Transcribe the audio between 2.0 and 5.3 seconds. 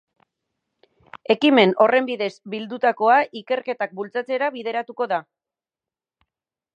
bidez bildutakoa ikerketak bultzatzera bideratuko da.